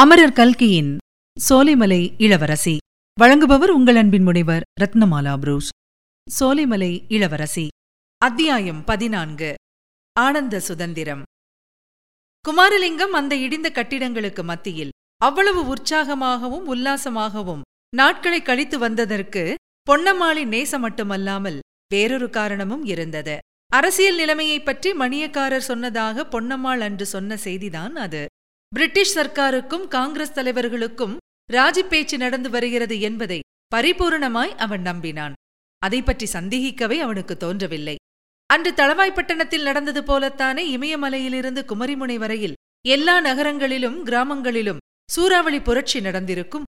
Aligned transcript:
அமரர் 0.00 0.32
கல்கியின் 0.32 0.96
சோலைமலை 1.48 2.14
இளவரசி. 2.18 2.76
வழங்குபவர் 3.20 3.68
உங்கள் 3.68 3.96
அன்பின் 3.96 4.22
முனைவர் 4.22 4.62
ரத்னமாலா 4.80 5.36
புரூஸ். 5.36 5.68
சோலைமலை 6.40 7.04
இளவரசி. 7.08 7.68
அத்தியாயம் 8.18 8.84
பதினான்கு. 8.84 9.54
ஆனந்த 10.12 10.60
சுதந்திரம். 10.60 11.22
குமாரலிங்கம் 12.48 13.10
அந்த 13.10 13.36
இடிந்த 13.36 13.70
கட்டிடங்களுக்கு 13.72 14.44
மத்தியில் 14.44 14.90
அவ்வளவு 15.16 15.74
உற்சாகமாகவும் 15.74 16.74
உல்லாசமாகவும் 16.74 17.60
நாட்களை 17.96 18.42
கழித்து 18.42 18.78
வந்ததற்கு 18.78 19.54
பொன்னம்மாளின் 19.90 20.46
நேசம் 20.46 20.80
மட்டுமல்லாமல் 20.80 21.60
வேறொரு 21.88 22.30
காரணமும் 22.30 22.84
இருந்தது. 22.84 23.38
அரசியல் 23.66 24.16
நிலைமையைப் 24.16 24.64
பற்றி 24.64 24.92
மணியக்காரர் 24.92 25.58
சொன்னதாக 25.58 26.26
பொன்னம்மாள் 26.26 26.80
அன்று 26.80 27.06
சொன்ன 27.06 27.34
செய்திதான் 27.34 27.92
அது. 27.92 28.26
பிரிட்டிஷ் 28.76 29.12
சர்க்காருக்கும் 29.18 29.84
காங்கிரஸ் 29.88 30.34
தலைவர்களுக்கும் 30.34 31.12
ராஜி 31.52 31.82
பேச்சு 31.88 32.16
நடந்து 32.18 32.48
வருகிறது 32.50 33.00
என்பதை 33.00 33.38
பரிபூரணமாய் 33.74 34.52
அவன் 34.64 34.82
நம்பினான். 34.82 35.32
அதை 35.82 36.00
பற்றி 36.02 36.26
சந்தேகிக்கவே 36.32 36.98
அவனுக்கு 36.98 37.36
தோன்றவில்லை. 37.36 37.96
அன்று 38.50 38.70
தளவாய்ப்பட்டணத்தில் 38.70 39.66
நடந்தது 39.68 40.02
போலத்தானே 40.02 40.64
இமயமலையிலிருந்து 40.76 41.64
குமரிமுனை 41.70 42.18
வரையில் 42.24 42.58
எல்லா 42.88 43.16
நகரங்களிலும் 43.20 43.98
கிராமங்களிலும் 44.04 44.82
சூறாவளி 45.08 45.60
புரட்சி 45.60 46.00
நடந்திருக்கும். 46.00 46.68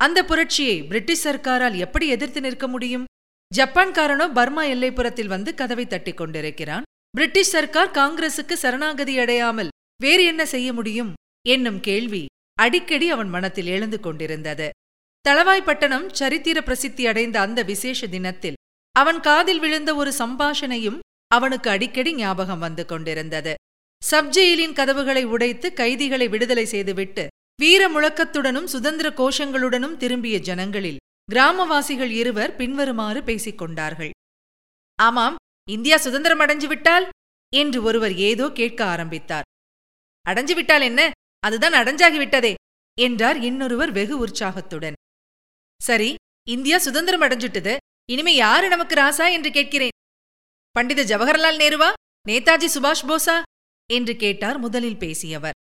அந்த 0.00 0.18
புரட்சியை 0.24 0.78
பிரிட்டிஷ் 0.82 1.26
சர்க்காரால் 1.26 1.76
எப்படி 1.84 2.08
எதிர்த்து 2.08 2.40
நிற்க 2.40 2.66
முடியும்? 2.68 3.04
ஜப்பான்காரனோ 3.50 4.32
பர்மா 4.32 4.62
எல்லைப்புறத்தில் 4.62 5.32
வந்து 5.34 5.52
கதவை 5.54 5.86
தட்டிக் 5.86 6.16
கொண்டிருக்கிறான். 6.16 6.86
பிரிட்டிஷ் 7.10 7.54
சர்க்கார் 7.54 7.96
காங்கிரசுக்கு 8.00 8.56
சரணாகதி 8.64 9.16
அடையாமல் 9.18 9.72
வேறு 10.00 10.24
என்ன 10.24 10.42
செய்ய 10.46 10.72
முடியும்? 10.72 11.12
என்னும் 11.46 11.80
கேள்வி 11.80 12.26
அடிக்கடி 12.58 13.10
அவன் 13.10 13.28
மனத்தில் 13.28 13.66
எழுந்து 13.66 14.00
கொண்டிருந்தது. 14.00 14.70
தளவாய்ப்பட்டணம் 15.28 16.12
சரித்திர 16.12 16.62
பிரசித்தி 16.62 17.06
அடைந்த 17.06 17.40
அந்த 17.40 17.62
விசேஷ 17.62 18.06
தினத்தில் 18.06 18.54
அவன் 18.92 19.20
காதில் 19.20 19.58
விழுந்த 19.58 19.94
ஒரு 19.94 20.12
சம்பாஷணையும் 20.18 20.98
அவனுக்கு 21.26 21.70
அடிக்கடி 21.70 22.14
ஞாபகம் 22.14 22.58
வந்து 22.58 22.86
கொண்டிருந்தது. 22.86 23.54
சப்ஜெயிலின் 24.10 24.72
கதவுகளை 24.72 25.24
உடைத்து 25.24 25.72
கைதிகளை 25.72 26.28
விடுதலை 26.28 26.64
செய்துவிட்டு 26.64 27.26
வீர 27.56 27.88
முழக்கத்துடனும் 27.88 28.64
சுதந்திர 28.64 29.08
கோஷங்களுடனும் 29.10 29.96
திரும்பிய 29.96 30.38
ஜனங்களில் 30.38 30.96
கிராமவாசிகள் 31.32 32.10
இருவர் 32.10 32.56
பின்வருமாறு 32.56 33.22
பேசிக் 33.22 33.58
கொண்டார்கள். 33.58 34.10
ஆமாம் 34.98 35.34
இந்தியா 35.68 35.96
சுதந்திரம் 35.96 36.40
அடைஞ்சு 36.40 36.66
விட்டால் 36.66 37.08
என்று 37.56 37.82
ஒருவர் 37.82 38.14
ஏதோ 38.14 38.50
கேட்க 38.50 38.84
ஆரம்பித்தார். 38.84 39.42
அடைஞ்சு 40.26 40.54
விட்டால் 40.54 40.80
என்ன? 40.80 41.10
அதுதான் 41.42 41.72
அடைஞ்சாகிவிட்டதே 41.72 42.54
என்றார் 42.98 43.38
இன்னொருவர் 43.40 43.90
வெகு 43.90 44.14
உற்சாகத்துடன். 44.18 44.96
சரி 45.80 46.14
இந்தியா 46.46 46.78
சுதந்திரம் 46.78 47.20
அடைஞ்சுட்டது 47.20 47.76
இனிமே 48.10 48.34
யாரு 48.34 48.66
நமக்கு 48.68 48.94
ராசா 48.94 49.26
என்று 49.32 49.50
கேட்கிறேன்? 49.50 49.94
பண்டித 50.76 51.00
ஜவஹர்லால் 51.02 51.60
நேருவா 51.62 51.90
நேதாஜி 52.28 52.68
சுபாஷ் 52.74 53.06
போஸா? 53.08 53.36
என்று 53.90 54.16
கேட்டார் 54.16 54.58
முதலில் 54.58 54.98
பேசியவர். 54.98 55.56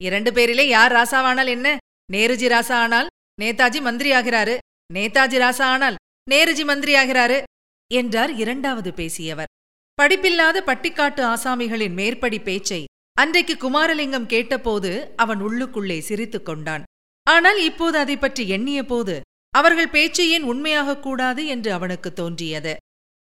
இரண்டு 0.00 0.30
பேரிலே 0.32 0.68
யார் 0.68 0.92
ராசாவானால் 0.92 1.46
என்ன? 1.46 1.76
நேருஜி 2.12 2.46
ராசா 2.54 2.76
ஆனால் 2.84 3.10
நேதாஜி 3.40 3.80
மந்திரி 3.80 4.10
ஆகிறாரு 4.12 4.54
நேதாஜி 4.94 5.38
ராசா 5.44 5.66
ஆனால் 5.74 5.96
நேருஜி 6.30 6.64
மந்திரி 6.64 6.94
ஆகிறாரு 6.94 7.38
என்றார் 7.90 8.32
இரண்டாவது 8.34 8.90
பேசியவர். 8.94 9.50
படிப்பில்லாத 9.98 10.58
பட்டிக்காட்டு 10.66 11.22
ஆசாமிகளின் 11.24 11.94
மேற்படி 11.94 12.38
பேச்சை 12.40 12.82
அன்றைக்கு 13.12 13.54
குமாரலிங்கம் 13.54 14.26
கேட்டபோது 14.26 15.12
அவன் 15.16 15.42
உள்ளுக்குள்ளே 15.42 15.98
சிரித்துக் 15.98 16.44
கொண்டான். 16.44 16.82
ஆனால் 17.30 17.62
இப்போது 17.62 17.98
அதை 17.98 18.16
பற்றி 18.16 18.48
எண்ணிய 18.48 18.84
போது 18.84 19.20
அவர்கள் 19.50 19.88
பேச்சு 19.88 20.30
ஏன் 20.30 20.42
உண்மையாகக் 20.42 21.02
கூடாது? 21.02 21.46
என்று 21.46 21.72
அவனுக்கு 21.72 22.12
தோன்றியது. 22.12 22.76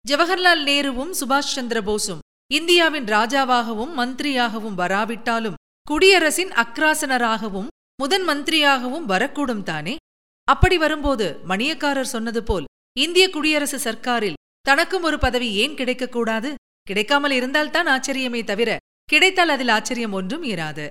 ஜவஹர்லால் 0.09 0.65
நேருவும் 0.65 1.11
சுபாஷ் 1.21 1.55
சந்திர 1.55 1.81
போஸும் 1.81 2.19
இந்தியாவின் 2.53 3.05
ராஜாவாகவும் 3.05 3.95
மந்திரியாகவும் 3.99 4.75
வராவிட்டாலும் 4.75 5.55
குடியரசின் 5.91 6.49
அக்ராசனராகவும் 6.49 7.67
முதன் 8.01 8.29
மந்திரியாகவும் 8.29 9.05
வரக்கூடும் 9.09 9.63
தானே? 9.63 9.97
அப்படி 10.45 10.79
வரும்போது 10.79 11.39
மணியக்காரர் 11.49 12.13
சொன்னது 12.15 12.43
போல் 12.43 12.65
இந்திய 12.99 13.31
குடியரசு 13.31 13.79
சர்க்காரில் 13.79 14.35
தனக்கும் 14.61 15.03
ஒரு 15.03 15.19
பதவி 15.19 15.53
ஏன் 15.53 15.75
கிடைக்கக்கூடாது 15.75 16.55
கிடைக்காமல் 16.83 17.31
இருந்தால்தான் 17.31 17.87
ஆச்சரியமே 17.87 18.45
தவிர 18.45 18.78
கிடைத்தால் 19.09 19.49
அதில் 19.49 19.69
ஆச்சரியம் 19.69 20.13
ஒன்றும் 20.13 20.43
இராது. 20.43 20.87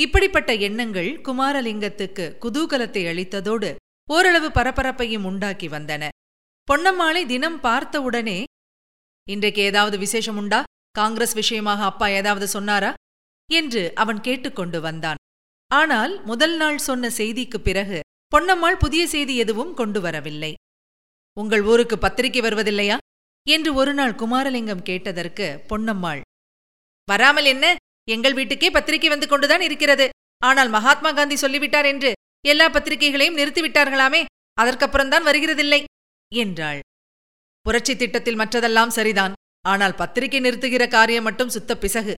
இப்படிப்பட்ட 0.00 0.54
எண்ணங்கள் 0.54 1.20
குமாரலிங்கத்துக்கு 1.20 2.38
குதூகலத்தை 2.38 3.06
அளித்ததோடு 3.06 3.74
ஓரளவு 4.10 4.52
பரபரப்பையும் 4.52 5.24
உண்டாக்கி 5.24 5.68
வந்தன. 5.68 6.08
பொன்னம்மாளை 6.72 7.26
தினம் 7.26 7.60
பார்த்தவுடனே 7.60 8.44
இன்றைக்கு 9.28 9.62
ஏதாவது 9.62 9.98
விசேஷம் 9.98 10.36
உண்டா? 10.36 10.62
காங்கிரஸ் 10.90 11.32
விஷயமாக 11.32 11.84
அப்பா 11.84 12.06
ஏதாவது 12.06 12.48
சொன்னாரா? 12.48 12.94
என்று 13.52 13.92
அவன் 13.94 14.20
கேட்டுக்கொண்டு 14.20 14.80
வந்தான். 14.80 15.16
ஆனால் 15.68 16.24
முதல் 16.24 16.56
நாள் 16.56 16.78
சொன்ன 16.78 17.08
செய்திக்குப் 17.08 17.64
பிறகு 17.64 18.00
பொன்னம்மாள் 18.36 18.78
புதிய 18.78 19.06
செய்தி 19.06 19.36
எதுவும் 19.36 19.74
கொண்டு 19.74 20.00
வரவில்லை. 20.00 20.54
உங்கள் 21.40 21.62
ஊருக்கு 21.62 21.98
பத்திரிகை 21.98 22.40
வருவதில்லையா? 22.40 22.96
என்று 23.48 23.74
ஒரு 23.74 23.94
நாள் 23.94 24.12
குமாரலிங்கம் 24.12 24.82
கேட்டதற்கு 24.82 25.64
பொன்னம்மாள் 25.68 26.20
வராமல் 27.04 27.44
என்ன? 27.44 27.76
எங்கள் 28.08 28.34
வீட்டுக்கே 28.34 28.70
பத்திரிகை 28.70 29.08
வந்து 29.08 29.28
கொண்டுதான் 29.28 29.60
இருக்கிறது. 29.60 30.08
ஆனால் 30.38 30.68
மகாத்மா 30.68 31.12
காந்தி 31.12 31.36
சொல்லிவிட்டார் 31.36 31.84
என்று 31.84 32.12
எல்லா 32.46 32.68
பத்திரிகைகளையும் 32.68 33.36
நிறுத்திவிட்டார்களாமே 33.36 34.24
அதற்கப்புறம்தான் 34.60 35.24
வருகிறதில்லை 35.24 35.84
என்றாள். 36.34 36.80
புரட்சி 37.60 37.96
திட்டத்தில் 37.96 38.36
மற்றதெல்லாம் 38.36 38.88
சரிதான். 38.88 39.32
ஆனால் 39.66 39.94
பத்திரிகை 39.94 40.40
நிறுத்துகிற 40.40 40.88
காரியம் 40.88 41.22
மட்டும் 41.22 41.48
சுத்த 41.48 41.78
பிசகு 41.78 42.14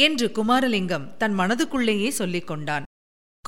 என்று 0.00 0.28
குமாரலிங்கம் 0.28 1.16
தன் 1.16 1.38
மனதுக்குள்ளேயே 1.38 2.08
சொல்லிக் 2.08 2.46
கொண்டான். 2.46 2.82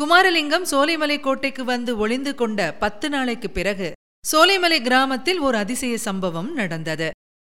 குமாரலிங்கம் 0.01 0.67
சோலைமலை 0.71 1.21
கோட்டைக்கு 1.21 1.65
வந்து 1.65 1.97
ஒளிந்து 1.97 2.35
கொண்ட 2.35 2.75
பத்து 2.75 3.09
நாளைக்குப் 3.09 3.55
பிறகு 3.55 3.93
சோலைமலை 4.33 4.83
கிராமத்தில் 4.83 5.39
ஒரு 5.39 5.59
அதிசய 5.59 5.99
சம்பவம் 5.99 6.55
நடந்தது. 6.55 7.11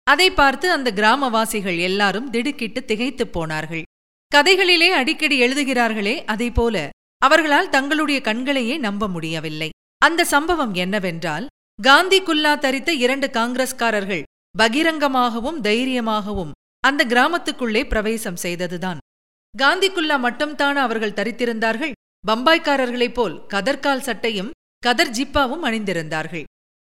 அதை 0.08 0.30
பார்த்து 0.30 0.70
அந்த 0.70 0.92
கிராமவாசிகள் 0.92 1.80
எல்லாரும் 1.80 2.30
திடுக்கிட்டு 2.30 2.84
திகைத்துப் 2.84 3.32
போனார்கள். 3.32 3.82
கதைகளிலே 4.34 4.88
அடிக்கடி 4.88 5.40
எழுதுகிறார்களே 5.40 6.50
போல 6.54 6.88
அவர்களால் 7.18 7.68
தங்களுடைய 7.68 8.20
கண்களையே 8.20 8.76
நம்ப 8.76 9.08
முடியவில்லை. 9.08 9.70
அந்த 9.98 10.24
சம்பவம் 10.24 10.74
என்னவென்றால் 10.74 11.46
காந்தி 11.82 12.22
குல்லா 12.22 12.56
தரித்த 12.56 12.88
இரண்டு 12.88 13.26
காங்கிரஸ்காரர்கள் 13.26 14.22
பகிரங்கமாகவும் 14.58 15.60
தைரியமாகவும் 15.60 16.52
அந்த 16.80 17.04
கிராமத்துக்குள்ளே 17.06 17.88
பிரவேசம் 17.88 18.36
செய்ததுதான். 18.36 18.98
காந்தி 19.58 19.90
குல்லா 19.90 20.16
மட்டும்தான் 20.16 20.76
அவர்கள் 20.76 21.12
தரித்திருந்தார்கள் 21.12 21.92
பம்பாய்க்காரர்களைப் 22.26 23.12
போல் 23.12 23.46
கதர்கால் 23.54 24.00
சட்டையும் 24.00 24.50
கதர் 24.78 25.10
ஜிப்பாவும் 25.10 25.64
அணிந்திருந்தார்கள். 25.64 26.44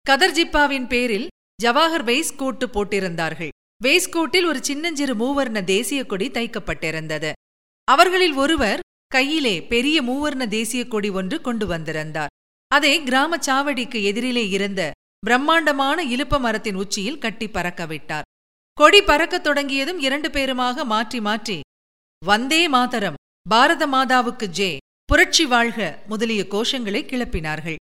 கதர் 0.02 0.32
ஜிப்பாவின் 0.32 0.88
பேரில் 0.88 1.28
ஜவாஹர் 1.64 2.06
வெய்ஸ்கோட்டு 2.10 2.66
போட்டிருந்தார்கள். 2.76 3.52
வெய்ஸ்கோட்டில் 3.84 4.46
ஒரு 4.46 4.60
சின்னஞ்சிறு 4.64 5.14
மூவர்ண 5.16 5.64
தேசிய 5.64 6.06
கொடி 6.06 6.28
தைக்கப்பட்டிருந்தது. 6.30 7.32
அவர்களில் 7.88 8.34
ஒருவர் 8.34 8.84
கையிலே 9.08 9.56
பெரிய 9.64 9.98
மூவர்ண 10.02 10.48
தேசிய 10.48 10.88
கொடி 10.88 11.10
ஒன்று 11.10 11.38
கொண்டு 11.42 11.66
வந்திருந்தார். 11.68 12.34
அதை 12.72 13.04
கிராம 13.04 13.38
சாவடிக்கு 13.48 14.00
எதிரிலே 14.12 14.46
இருந்த 14.50 14.92
பிரம்மாண்டமான 15.20 16.04
இலுப்ப 16.04 16.40
மரத்தின் 16.40 16.76
உச்சியில் 16.76 17.18
கட்டி 17.18 17.48
பறக்க 17.48 17.86
விட்டார். 17.86 18.28
கொடி 18.78 19.02
பறக்கத் 19.02 19.44
தொடங்கியதும் 19.44 20.00
இரண்டு 20.00 20.30
பேருமாக 20.30 20.86
மாற்றி 20.86 21.22
மாற்றி 21.22 21.60
வந்தே 22.22 22.68
மாதரம் 22.68 23.20
பாரத 23.50 23.84
மாதாவுக்கு 23.88 24.48
ஜே 24.60 24.78
புரட்சி 25.06 25.46
வாழ்க 25.46 25.80
முதலிய 26.08 26.42
கோஷங்களை 26.50 27.02
கிளப்பினார்கள். 27.12 27.76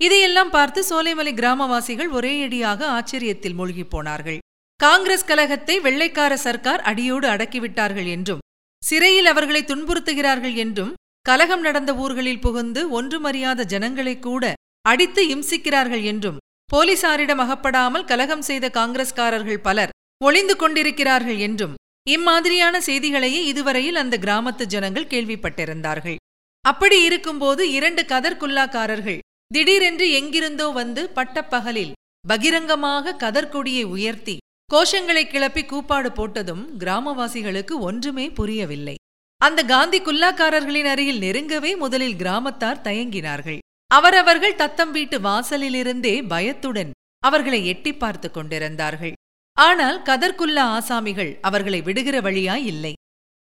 இதையெல்லாம் 0.00 0.50
பார்த்து 0.50 0.80
சோலைமலை 0.90 1.32
கிராமவாசிகள் 1.34 2.10
ஒரேயடியாக 2.10 2.80
ஆச்சரியத்தில் 2.96 3.56
மூழ்கிப் 3.58 3.90
போனார்கள். 3.90 4.38
காங்கிரஸ் 4.80 5.28
கலகத்தை 5.30 5.76
வெள்ளைக்கார 5.86 6.32
சர்க்கார் 6.36 6.84
அடியோடு 6.90 7.26
அடக்கிவிட்டார்கள் 7.28 8.08
என்றும் 8.16 8.44
சிறையில் 8.82 9.26
அவர்களை 9.26 9.62
துன்புறுத்துகிறார்கள் 9.64 10.54
என்றும் 10.54 10.92
கலகம் 11.26 11.60
நடந்த 11.60 11.90
ஊர்களில் 11.94 12.40
புகுந்து 12.40 12.82
ஒன்றுமறியாத 12.90 13.64
ஜனங்களை 13.64 14.14
கூட 14.18 14.52
அடித்து 14.86 15.22
இம்சிக்கிறார்கள் 15.34 16.04
என்றும் 16.04 16.38
போலீசாரிடம் 16.70 17.42
அகப்படாமல் 17.44 18.04
கலகம் 18.04 18.46
செய்த 18.48 18.66
காங்கிரஸ்காரர்கள் 18.68 19.60
பலர் 19.60 19.94
ஒளிந்து 20.20 20.54
கொண்டிருக்கிறார்கள் 20.56 21.38
என்றும் 21.38 21.74
இம்மாதிரியான 22.06 22.76
செய்திகளையே 22.86 23.40
இதுவரையில் 23.44 24.00
அந்த 24.02 24.14
கிராமத்து 24.16 24.64
ஜனங்கள் 24.66 25.10
கேள்விப்பட்டிருந்தார்கள். 25.12 26.18
அப்படி 26.64 26.98
இருக்கும்போது 27.04 27.62
இரண்டு 27.70 28.02
கதர்குல்லாக்காரர்கள் 28.12 29.18
திடீரென்று 29.50 30.06
எங்கிருந்தோ 30.10 30.66
வந்து 30.72 31.02
பட்டப்பகலில் 31.08 31.92
பகிரங்கமாக 32.24 33.14
கதர்கொடியை 33.20 33.84
உயர்த்தி 33.84 34.36
கோஷங்களை 34.70 35.22
கிளப்பி 35.26 35.62
கூப்பாடு 35.64 36.10
போட்டதும் 36.10 36.64
கிராமவாசிகளுக்கு 36.78 37.74
ஒன்றுமே 37.80 38.26
புரியவில்லை. 38.30 38.94
அந்த 39.40 39.60
காந்தி 39.62 39.98
குல்லாக்காரர்களின் 39.98 40.88
அருகில் 40.92 41.20
நெருங்கவே 41.20 41.76
முதலில் 41.76 42.16
கிராமத்தார் 42.16 42.82
தயங்கினார்கள். 42.82 43.58
அவரவர்கள் 43.90 44.56
தத்தம் 44.56 44.90
வீட்டு 44.90 45.18
வாசலிலிருந்தே 45.20 46.14
பயத்துடன் 46.22 46.90
அவர்களை 47.22 47.60
எட்டி 47.66 47.92
பார்த்து 47.92 48.30
கொண்டிருந்தார்கள். 48.30 49.14
ஆனால் 49.56 49.98
கதர்குல்லா 50.02 50.64
ஆசாமிகள் 50.78 51.32
அவர்களை 51.40 51.80
விடுகிற 51.82 52.20
வழியாய் 52.20 52.66
இல்லை. 52.66 52.92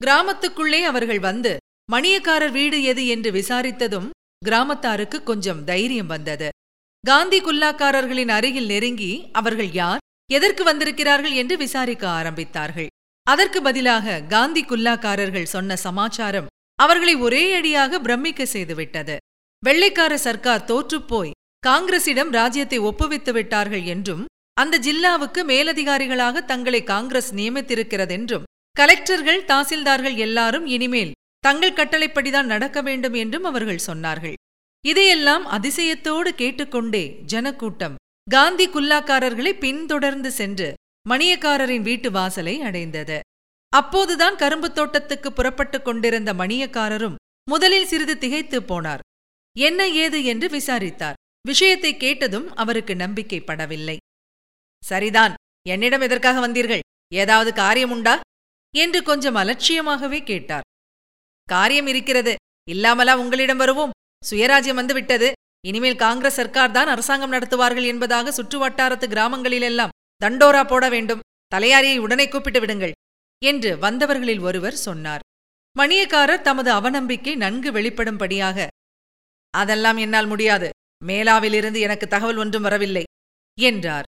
கிராமத்துக்குள்ளே 0.01 0.83
அவர்கள் 0.83 1.19
வந்து 1.19 1.55
மணியக்காரர் 1.93 2.55
வீடு 2.59 2.79
எது? 2.83 3.03
என்று 3.07 3.31
விசாரித்ததும் 3.31 4.09
கிராமத்தாருக்கு 4.47 5.19
கொஞ்சம் 5.23 5.63
தைரியம் 5.65 6.13
வந்தது. 6.15 6.49
காந்தி 7.05 7.39
குல்லாக்காரர்களின் 7.41 8.33
அருகில் 8.37 8.71
நெருங்கி 8.73 9.13
அவர்கள் 9.33 9.71
யார் 9.73 10.05
எதற்கு 10.31 10.63
வந்திருக்கிறார்கள் 10.65 11.35
என்று 11.43 11.57
விசாரிக்க 11.57 12.05
ஆரம்பித்தார்கள். 12.19 12.91
அதற்கு 13.27 13.59
பதிலாக 13.63 14.21
காந்தி 14.35 14.63
குல்லாக்காரர்கள் 14.63 15.53
சொன்ன 15.55 15.77
சமாச்சாரம் 15.87 16.51
அவர்களை 16.79 17.15
ஒரே 17.27 17.43
அடியாக 17.59 18.01
பிரமிக்க 18.01 18.45
செய்துவிட்டது. 18.55 19.17
வெள்ளைக்கார 19.63 20.15
சர்க்கார் 20.27 20.67
தோற்றுப்போய் 20.71 21.37
காங்கிரசிடம் 21.63 22.31
ராஜ்யத்தை 22.31 22.79
ஒப்புவித்து 22.89 23.33
விட்டார்கள் 23.33 23.85
என்றும் 23.95 24.25
அந்த 24.57 24.75
ஜில்லாவுக்கு 24.79 25.41
மேலதிகாரிகளாக 25.53 26.45
தங்களை 26.45 26.81
காங்கிரஸ் 26.85 27.31
நியமித்திருக்கிறதென்றும் 27.39 28.47
கலெக்டர்கள் 28.77 29.47
தாசில்தார்கள் 29.51 30.17
எல்லாரும் 30.17 30.67
இனிமேல் 30.67 31.13
தங்கள் 31.47 31.73
கட்டளைப்படிதான் 31.73 32.45
நடக்க 32.45 32.83
வேண்டும் 32.83 33.13
என்றும் 33.13 33.45
அவர்கள் 33.45 33.79
சொன்னார்கள். 33.87 34.35
இதையெல்லாம் 34.87 35.47
அதிசயத்தோடு 35.47 36.35
கேட்டுக்கொண்டே 36.35 37.19
ஜனக்கூட்டம் 37.25 37.95
காந்தி 38.31 38.69
குல்லாக்காரர்களை 38.69 39.59
பின்தொடர்ந்து 39.59 40.31
சென்று 40.31 40.75
மணியக்காரரின் 41.09 41.81
வீட்டு 41.81 42.11
வாசலை 42.11 42.63
அடைந்தது. 42.63 43.21
அப்போதுதான் 43.69 44.37
கரும்புத் 44.37 44.75
தோட்டத்துக்கு 44.75 45.33
புறப்பட்டுக் 45.33 45.85
கொண்டிருந்த 45.85 46.35
மணியக்காரரும் 46.35 47.15
முதலில் 47.51 47.87
சிறிது 47.87 48.19
திகைத்துப் 48.19 48.73
போனார். 48.73 48.99
என்ன 49.59 49.89
ஏது? 49.89 50.25
என்று 50.25 50.49
விசாரித்தார். 50.49 51.15
விஷயத்தை 51.47 51.97
கேட்டதும் 51.97 52.55
அவருக்கு 52.55 52.95
நம்பிக்கைப்படவில்லை. 52.95 53.97
சரிதான். 54.85 55.35
என்னிடம் 55.69 56.01
எதற்காக 56.01 56.49
வந்தீர்கள்? 56.49 56.81
ஏதாவது 57.15 57.53
காரியம் 57.53 57.91
உண்டா 57.91 58.21
என்று 58.77 59.03
கொஞ்சம் 59.03 59.37
அலட்சியமாகவே 59.37 60.25
கேட்டார். 60.25 60.63
காரியம் 61.47 61.87
இருக்கிறது. 61.87 62.35
இல்லாமலா 62.69 63.17
உங்களிடம் 63.17 63.57
வருவோம். 63.57 63.91
சுயராஜ்யம் 64.31 64.75
வந்து 64.75 64.95
விட்டது 64.95 65.33
இனிமேல் 65.67 65.97
காங்கிரஸ் 65.97 66.35
சர்க்கார் 66.35 66.71
தான் 66.71 66.87
அரசாங்கம் 66.87 67.33
நடத்துவார்கள் 67.33 67.87
என்பதாக 67.87 68.31
சுற்றுவட்டாரத்து 68.31 69.07
கிராமங்களிலெல்லாம் 69.07 69.89
தண்டோரா 70.25 70.67
போட 70.67 70.89
வேண்டும். 70.89 71.21
தலையாரியை 71.57 71.99
உடனே 71.99 72.29
கூப்பிட்டு 72.29 72.61
விடுங்கள் 72.61 72.93
என்று 73.45 73.79
வந்தவர்களில் 73.79 74.41
ஒருவர் 74.41 74.77
சொன்னார். 74.77 75.21
மணியக்காரர் 75.79 76.41
தமது 76.41 76.73
அவநம்பிக்கை 76.73 77.37
நன்கு 77.37 77.73
வெளிப்படும்படியாக 77.73 78.67
அதெல்லாம் 79.51 79.97
என்னால் 79.97 80.27
முடியாது. 80.27 80.71
மேலாவிலிருந்து 81.05 81.81
எனக்கு 81.81 82.09
தகவல் 82.09 82.37
ஒன்றும் 82.37 82.63
வரவில்லை 82.63 83.05
என்றார். 83.61 84.05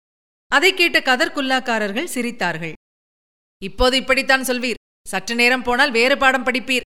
அதைக் 0.48 0.76
கேட்ட 0.76 1.00
கதர்குல்லாக்காரர்கள் 1.00 2.08
சிரித்தார்கள். 2.14 2.72
இப்போது 3.62 3.96
இப்படித்தான் 3.96 4.42
சொல்வீர். 4.42 4.80
சற்று 5.08 5.34
நேரம் 5.34 5.62
போனால் 5.62 5.90
வேறு 5.90 6.18
பாடம் 6.18 6.44
படிப்பீர் 6.44 6.81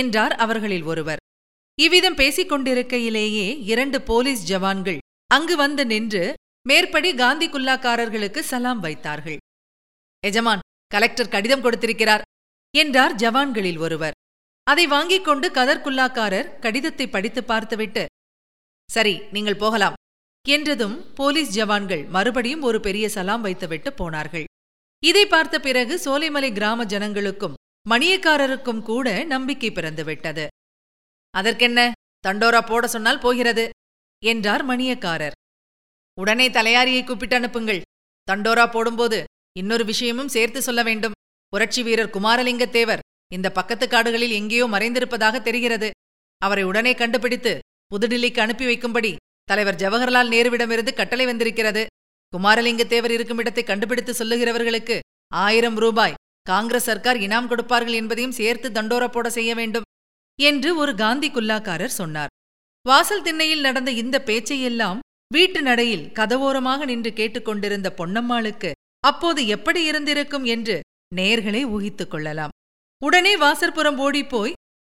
என்றார் 0.00 0.34
அவர்களில் 0.44 0.82
ஒருவர். 0.82 1.22
இவ்விதம் 1.78 2.18
பேசிக் 2.20 2.50
கொண்டிருக்கையிலேயே 2.50 3.48
இரண்டு 3.72 3.98
போலீஸ் 4.02 4.42
ஜவான்கள் 4.50 5.00
அங்கு 5.30 5.54
வந்து 5.56 5.82
நின்று 5.86 6.22
மேற்படி 6.66 7.10
காந்தி 7.14 7.46
குல்லாக்காரர்களுக்கு 7.48 8.40
சலாம் 8.50 8.80
வைத்தார்கள். 8.80 9.38
எஜமான் 10.24 10.64
கலெக்டர் 10.90 11.32
கடிதம் 11.34 11.64
கொடுத்திருக்கிறார் 11.64 12.24
என்றார் 12.74 13.14
ஜவான்களில் 13.14 13.78
ஒருவர். 13.78 14.16
அதை 14.66 14.84
வாங்கிக் 14.86 15.26
கொண்டு 15.26 15.46
கதர்குல்லாக்காரர் 15.48 16.48
கடிதத்தை 16.60 17.06
படித்து 17.08 17.40
பார்த்துவிட்டு 17.44 18.02
சரி 18.90 19.14
நீங்கள் 19.34 19.60
போகலாம் 19.62 19.96
என்றதும் 20.46 20.96
போலீஸ் 21.14 21.54
ஜவான்கள் 21.56 22.02
மறுபடியும் 22.08 22.66
ஒரு 22.68 22.78
பெரிய 22.80 23.06
சலாம் 23.08 23.44
வைத்துவிட்டு 23.46 23.90
போனார்கள். 23.92 24.46
இதை 25.02 25.24
பார்த்த 25.26 25.56
பிறகு 25.66 25.94
சோலைமலை 26.04 26.50
கிராம 26.52 26.84
ஜனங்களுக்கும் 26.84 27.56
மணியக்காரருக்கும் 27.90 28.82
கூட 28.82 29.24
நம்பிக்கை 29.24 29.70
பிறந்துவிட்டது. 29.70 30.46
அதற்கென்ன? 31.34 31.92
தண்டோரா 32.28 32.60
போட 32.66 32.86
சொன்னால் 32.86 33.18
போகிறது 33.18 33.64
என்றார் 34.22 34.64
மணியக்காரர். 34.68 35.36
உடனே 36.14 36.46
தலையாரியை 36.48 37.04
கூப்பிட்டு 37.04 37.36
அனுப்புங்கள். 37.36 37.80
தண்டோரா 38.28 38.70
போடும்போது 38.70 39.24
இன்னொரு 39.58 39.84
விஷயமும் 39.84 40.28
சேர்த்து 40.28 40.62
சொல்ல 40.62 40.82
வேண்டும். 40.82 41.16
புரட்சி 41.48 41.82
வீரர் 41.82 42.14
குமாரலிங்கத்தேவர் 42.16 43.04
இந்த 43.32 43.48
பக்கத்து 43.52 43.88
காடுகளில் 43.88 44.30
எங்கேயோ 44.30 44.66
மறைந்திருப்பதாக 44.66 45.42
தெரிகிறது. 45.42 45.90
அவரை 46.42 46.64
உடனே 46.64 46.94
கண்டுபிடித்து 46.94 47.58
புதுடில்லிக்கு 47.90 48.40
அனுப்பி 48.40 48.66
வைக்கும்படி 48.66 49.16
தலைவர் 49.44 49.74
ஜவஹர்லால் 49.74 50.32
நேருவிடமிருந்து 50.34 50.92
கட்டளை 50.94 51.26
வந்திருக்கிறது. 51.26 51.86
குமாரலிங்கத்தேவர் 52.32 53.10
இருக்கும் 53.10 53.38
இடத்தை 53.38 53.64
கண்டுபிடித்து 53.64 54.12
சொல்லுகிறவர்களுக்கு 54.12 54.96
ஆயிரம் 55.32 55.76
ரூபாய் 55.76 56.18
காங்கிரஸ் 56.50 56.88
சர்க்கார் 56.88 57.18
இனாம் 57.26 57.48
கொடுப்பார்கள் 57.50 57.98
என்பதையும் 58.00 58.38
சேர்த்து 58.40 58.68
தண்டோரப்போட 58.76 59.28
செய்ய 59.36 59.52
வேண்டும் 59.60 59.86
என்று 60.38 60.70
ஒரு 60.82 60.92
காந்தி 61.02 61.28
குல்லாக்காரர் 61.36 61.98
சொன்னார். 62.00 62.32
வாசல் 62.86 63.24
திண்ணையில் 63.26 63.64
நடந்த 63.66 63.90
இந்த 64.02 64.16
பேச்சையெல்லாம் 64.28 64.98
வீட்டு 65.34 65.60
நடையில் 65.62 66.04
கதவோரமாக 66.18 66.84
நின்று 66.90 67.10
கேட்டுக்கொண்டிருந்த 67.12 67.88
பொன்னம்மாளுக்கு 67.98 68.70
அப்போது 69.04 69.40
எப்படி 69.56 69.80
இருந்திருக்கும் 69.88 70.46
என்று 70.54 70.76
நேர்களே 71.16 71.62
ஊகித்துக் 71.74 72.12
கொள்ளலாம். 72.12 72.54
உடனே 73.02 73.32
வாசற்புறம் 73.36 73.98
ஓடிப்போய் 74.04 74.56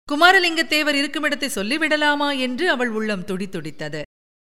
குமாரலிங்கத்தேவர் 0.09 0.97
இருக்குமிடத்தை 1.01 1.49
சொல்லிவிடலாமா 1.57 2.29
என்று 2.47 2.65
அவள் 2.75 2.93
உள்ளம் 2.99 3.27
துடித்துடித்தது. 3.29 4.01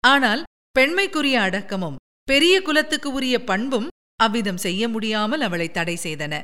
ஆனால் 0.04 0.42
பெண்மைக்குரிய 0.76 1.36
அடக்கமும் 1.46 2.00
பெரிய 2.28 2.54
குலத்துக்கு 2.62 3.08
உரிய 3.18 3.36
பண்பும் 3.50 3.88
அவ்விதம் 4.20 4.60
செய்ய 4.64 4.82
முடியாமல் 4.94 5.44
அவளை 5.46 5.68
தடை 5.70 5.96
செய்தன. 6.02 6.34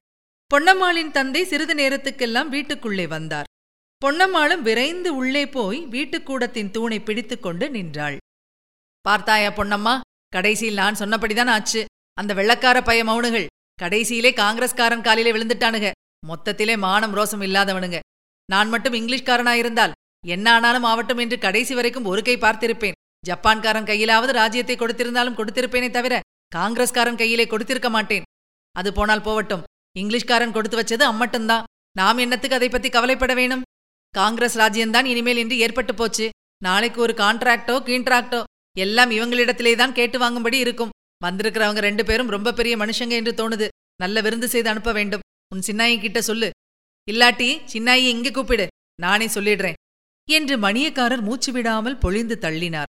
பொன்னம்மாளின் 0.53 1.11
தந்தை 1.17 1.41
சிறிது 1.45 1.75
நேரத்துக்கெல்லாம் 1.75 2.49
வீட்டுக்குள்ளே 2.49 3.05
வந்தார். 3.07 3.49
பொன்னம்மாளும் 4.03 4.65
விரைந்து 4.69 5.11
உள்ளே 5.21 5.43
போய் 5.47 5.79
வீட்டுக்கூடத்தின் 5.95 6.71
தூணை 6.71 6.99
பிடித்துக்கொண்டு 7.01 7.67
நின்றாள். 7.71 8.17
பார்த்தாயா 9.05 9.51
பொன்னம்மா 9.59 9.95
கடைசியில் 10.37 10.81
நான் 10.83 10.99
சொன்னபடிதான் 11.03 11.53
ஆச்சு. 11.57 11.83
அந்த 12.21 12.35
வெள்ளக்கார 12.39 12.79
பய 12.89 13.05
மௌனுகள் 13.05 13.47
கடைசியிலே 13.83 14.33
காங்கிரஸ்காரன் 14.43 15.07
காலிலே 15.07 15.33
விழுந்துட்டானுங்க. 15.33 15.91
மொத்தத்திலே 16.31 16.77
மானம் 16.87 17.17
ரோசம் 17.19 17.45
இல்லாதவனுங்க. 17.49 17.99
நான் 18.49 18.69
மட்டும் 18.69 18.99
இங்கிலீஷ்காரனாயிருந்தால் 19.01 19.97
என்ன 20.35 20.47
ஆனாலும் 20.53 20.89
ஆவட்டும் 20.93 21.23
என்று 21.25 21.39
கடைசி 21.39 21.75
வரைக்கும் 21.75 22.11
ஒரு 22.13 22.23
கை 22.23 22.37
பார்த்திருப்பேன். 22.37 22.99
ஜப்பான்காரன் 23.29 23.91
கையிலாவது 23.91 24.33
ராஜ்யத்தை 24.43 24.77
கொடுத்திருந்தாலும் 24.77 25.39
கொடுத்திருப்பேனே 25.39 25.91
தவிர 25.91 26.15
காங்கிரஸ்காரன் 26.57 27.21
கையிலே 27.23 27.47
கொடுத்திருக்க 27.47 27.91
மாட்டேன். 27.91 28.27
அது 28.75 28.93
போனால் 28.93 29.27
போவட்டும். 29.29 29.65
இங்கிலீஷ்காரன் 29.97 30.53
கொடுத்து 30.53 30.79
வச்சது 30.81 31.05
அம்மட்டும்தான் 31.11 31.67
நாம் 31.93 32.19
என்னத்துக்கு 32.19 32.57
அதை 32.57 32.69
பத்தி 32.69 32.89
கவலைப்பட 32.89 33.35
வேணும்? 33.35 33.63
காங்கிரஸ் 34.15 34.59
ராஜ்யம்தான் 34.59 35.05
இனிமேல் 35.05 35.37
இன்று 35.37 35.57
ஏற்பட்டு 35.59 35.95
போச்சு. 35.95 36.29
நாளைக்கு 36.63 37.01
ஒரு 37.01 37.13
கான்ட்ராக்டோ 37.13 37.77
கீன்ட்ராக்டோ 37.89 38.43
எல்லாம் 38.79 39.11
இவங்களிடத்திலே 39.11 39.77
தான் 39.77 39.93
கேட்டு 39.93 40.19
வாங்கும்படி 40.19 40.59
இருக்கும். 40.59 40.95
வந்திருக்கிறவங்க 41.25 41.79
ரெண்டு 41.79 42.05
பேரும் 42.05 42.29
ரொம்ப 42.29 42.53
பெரிய 42.53 42.77
மனுஷங்க 42.77 43.11
என்று 43.11 43.33
தோணுது. 43.33 43.69
நல்ல 43.97 44.21
விருந்து 44.21 44.49
செய்து 44.49 44.69
அனுப்ப 44.69 44.93
வேண்டும். 44.93 45.25
உன் 45.55 45.67
சின்னாயி 45.67 46.01
கிட்ட 46.01 46.21
சொல்லு. 46.21 46.51
இல்லாட்டி 47.09 47.49
சின்னாயி 47.73 48.07
இங்கே 48.15 48.31
கூப்பிடு. 48.31 48.67
நானே 49.01 49.27
சொல்லிடுறேன். 49.27 49.79
என்று 50.29 50.59
மணியக்காரர் 50.59 51.21
மூச்சு 51.21 51.53
விடாமல் 51.53 51.99
பொழிந்து 51.99 52.39
தள்ளினார். 52.41 52.91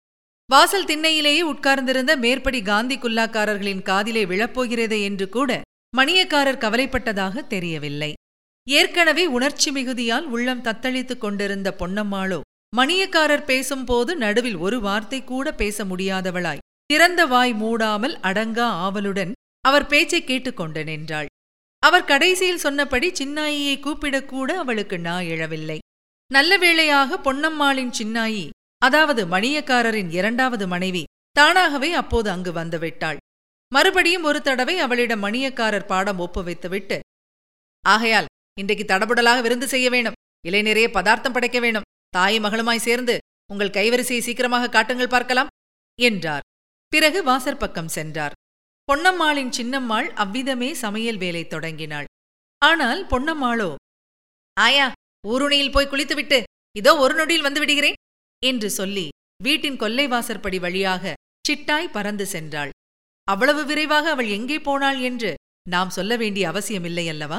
வாசல் 0.50 0.84
திண்ணையிலேயே 0.84 1.40
உட்கார்ந்திருந்த 1.40 2.16
மேற்படி 2.16 2.62
காந்தி 2.62 2.96
குல்லாக்காரர்களின் 2.98 3.82
காதிலே 3.82 4.24
விழப்போகிறதே 4.24 5.02
என்று 5.02 5.28
கூட 5.28 5.60
மணியக்காரர் 5.96 6.58
கவலைப்பட்டதாக 6.58 7.46
தெரியவில்லை. 7.46 8.12
ஏற்கனவே 8.68 9.26
உணர்ச்சி 9.26 9.70
மிகுதியால் 9.70 10.22
உள்ளம் 10.22 10.62
தத்தளித்துக் 10.62 11.18
கொண்டிருந்த 11.18 11.74
பொன்னம்மாளோ 11.78 12.40
மணியக்காரர் 12.76 13.44
பேசும்போது 13.44 14.16
நடுவில் 14.16 14.56
ஒரு 14.56 14.80
வார்த்தை 14.80 15.24
கூட 15.24 15.54
பேச 15.54 15.84
முடியாதவளாய் 15.84 16.58
திறந்த 16.86 17.26
வாய் 17.26 17.52
மூடாமல் 17.52 18.18
அடங்கா 18.22 18.60
ஆவலுடன் 18.60 19.32
அவர் 19.60 19.86
பேச்சைக் 19.86 20.26
கேட்டுக்கொண்டு 20.26 20.84
நின்றாள். 20.84 21.26
அவர் 21.78 22.04
கடைசியில் 22.04 22.58
சொன்னபடி 22.58 23.10
சின்னாயியை 23.10 23.80
கூப்பிடக்கூட 23.80 24.50
அவளுக்கு 24.52 24.98
நா 24.98 25.18
எழவில்லை. 25.18 25.78
நல்ல 26.32 26.56
வேளையாக 26.56 27.18
பொன்னம்மாளின் 27.18 27.92
சின்னாயி 28.02 28.50
அதாவது 28.78 29.26
மணியக்காரரின் 29.26 30.10
இரண்டாவது 30.10 30.68
மனைவி 30.68 31.04
தானாகவே 31.32 31.92
அப்போது 31.92 32.30
அங்கு 32.30 32.52
வந்துவிட்டாள் 32.52 33.16
மறுபடியும் 33.72 34.26
ஒரு 34.28 34.40
தடவை 34.48 34.74
அவளிடம் 34.84 35.24
மணியக்காரர் 35.26 35.90
பாடம் 35.92 36.20
ஒப்புவித்துவிட்டு 36.24 36.98
ஆகையால் 37.84 38.28
இன்றைக்கு 38.60 38.84
தடபுடலாக 38.90 39.40
விருந்து 39.44 39.66
செய்ய 39.72 39.86
வேணும். 39.94 40.16
இலை 40.44 40.60
நிறைய 40.68 40.86
பதார்த்தம் 40.96 41.34
படைக்க 41.36 41.58
வேணும். 41.64 41.86
தாயும் 42.16 42.44
மகளுமாய் 42.46 42.86
சேர்ந்து 42.86 43.14
உங்கள் 43.52 43.74
கைவரிசையை 43.76 44.22
சீக்கிரமாக 44.26 44.70
காட்டுங்கள் 44.76 45.14
பார்க்கலாம் 45.14 45.52
என்றார். 45.98 46.44
பிறகு 46.92 47.20
வாசற்பக்கம் 47.30 47.94
சென்றார். 47.96 48.36
பொன்னம்மாளின் 48.88 49.52
சின்னம்மாள் 49.58 50.08
அவ்விதமே 50.22 50.70
சமையல் 50.84 51.20
வேலை 51.24 51.42
தொடங்கினாள். 51.54 52.08
ஆனால் 52.62 53.00
பொன்னம்மாளோ 53.12 53.70
ஆயா 54.56 54.86
ஊருணியில் 55.24 55.74
போய் 55.74 55.90
குளித்துவிட்டு 55.92 56.38
இதோ 56.76 56.92
ஒரு 57.04 57.14
நொடியில் 57.18 57.46
வந்து 57.46 57.60
விடுகிறேன் 57.62 58.00
என்று 58.42 58.68
சொல்லி 58.78 59.06
வீட்டின் 59.44 59.80
கொல்லை 59.82 60.06
வாசற்படி 60.14 60.58
வழியாக 60.64 61.14
சிட்டாய் 61.48 61.94
பறந்து 61.96 62.26
சென்றாள். 62.34 62.70
அவ்வளவு 63.28 63.62
விரைவாக 63.64 64.10
அவள் 64.10 64.28
எங்கே 64.28 64.58
போனாள் 64.58 64.98
என்று 65.00 65.30
நாம் 65.66 65.90
சொல்ல 65.90 66.12
வேண்டிய 66.16 66.44
அவசியமில்லை 66.48 67.04
அல்லவா? 67.08 67.38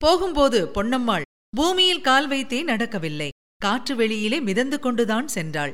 போகும்போது 0.00 0.58
பொன்னம்மாள் 0.74 1.26
பூமியில் 1.56 2.00
கால் 2.00 2.28
வைத்தே 2.28 2.60
நடக்கவில்லை. 2.62 3.28
காற்று 3.56 3.94
வெளியிலே 3.96 4.38
மிதந்து 4.40 4.78
கொண்டுதான் 4.78 5.28
சென்றாள். 5.34 5.72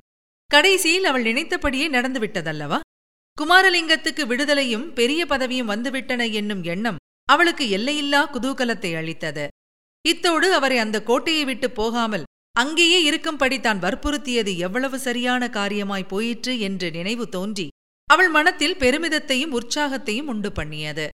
கடைசியில் 0.51 1.05
அவள் 1.05 1.23
நினைத்தபடியே 1.23 1.87
நடந்துவிட்டதல்லவா 1.89 2.79
குமாரலிங்கத்துக்கு 3.39 4.25
விடுதலையும் 4.27 4.87
பெரிய 4.93 5.21
பதவியும் 5.27 5.71
வந்துவிட்டன 5.71 6.23
என்னும் 6.33 6.63
எண்ணம் 6.65 7.01
அவளுக்கு 7.29 7.65
எல்லையில்லா 7.69 8.21
குதூகலத்தை 8.33 8.91
அளித்தது. 8.97 9.45
இத்தோடு 10.05 10.49
அவரை 10.53 10.79
அந்த 10.79 10.97
கோட்டையை 11.03 11.45
விட்டு 11.45 11.69
போகாமல் 11.71 12.27
அங்கேயே 12.57 12.99
இருக்கும்படி 13.03 13.57
தான் 13.61 13.79
வற்புறுத்தியது 13.79 14.53
எவ்வளவு 14.57 14.97
சரியான 14.99 15.49
காரியமாய் 15.49 16.11
போயிற்று 16.13 16.53
என்று 16.59 16.89
நினைவு 16.91 17.25
தோன்றி 17.29 17.67
அவள் 18.11 18.29
மனத்தில் 18.29 18.77
பெருமிதத்தையும் 18.77 19.55
உற்சாகத்தையும் 19.59 20.29
உண்டு 20.33 20.53
பண்ணியது. 20.53 21.07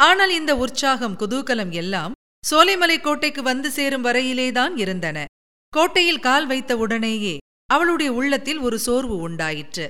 ஆனால் 0.00 0.30
இந்த 0.30 0.52
உற்சாகம் 0.56 1.18
குதூகலம் 1.18 1.72
எல்லாம் 1.72 2.12
சோலைமலை 2.44 2.96
கோட்டைக்கு 3.00 3.42
வந்து 3.42 3.68
சேரும் 3.70 4.04
வரையிலேதான் 4.04 4.74
இருந்தன. 4.76 5.24
கோட்டையில் 5.72 6.24
கால் 6.26 6.46
வைத்த 6.46 6.72
உடனேயே 6.76 7.36
அவளுடைய 7.70 8.10
உள்ளத்தில் 8.12 8.58
ஒரு 8.58 8.76
சோர்வு 8.78 9.16
உண்டாயிற்று. 9.16 9.86